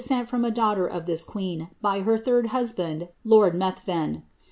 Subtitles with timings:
[0.01, 4.23] 370 descent from a daughter of this queen by her third husband, lord Uethvin.